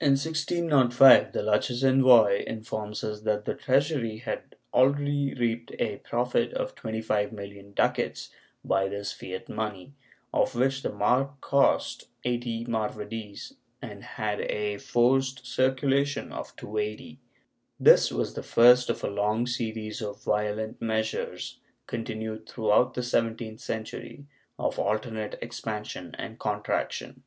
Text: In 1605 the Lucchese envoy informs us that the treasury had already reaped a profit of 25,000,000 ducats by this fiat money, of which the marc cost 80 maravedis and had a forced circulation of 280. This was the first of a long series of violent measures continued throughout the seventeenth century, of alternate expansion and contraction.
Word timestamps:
In 0.00 0.14
1605 0.16 1.30
the 1.30 1.44
Lucchese 1.44 1.86
envoy 1.86 2.42
informs 2.44 3.04
us 3.04 3.20
that 3.20 3.44
the 3.44 3.54
treasury 3.54 4.16
had 4.16 4.56
already 4.74 5.32
reaped 5.32 5.70
a 5.78 5.98
profit 5.98 6.52
of 6.54 6.74
25,000,000 6.74 7.76
ducats 7.76 8.30
by 8.64 8.88
this 8.88 9.12
fiat 9.12 9.48
money, 9.48 9.94
of 10.34 10.56
which 10.56 10.82
the 10.82 10.90
marc 10.92 11.40
cost 11.40 12.08
80 12.24 12.64
maravedis 12.64 13.52
and 13.80 14.02
had 14.02 14.40
a 14.40 14.78
forced 14.78 15.46
circulation 15.46 16.32
of 16.32 16.56
280. 16.56 17.20
This 17.78 18.10
was 18.10 18.34
the 18.34 18.42
first 18.42 18.90
of 18.90 19.04
a 19.04 19.08
long 19.08 19.46
series 19.46 20.02
of 20.02 20.20
violent 20.24 20.82
measures 20.82 21.60
continued 21.86 22.48
throughout 22.48 22.94
the 22.94 23.04
seventeenth 23.04 23.60
century, 23.60 24.26
of 24.58 24.80
alternate 24.80 25.38
expansion 25.40 26.12
and 26.18 26.40
contraction. 26.40 27.22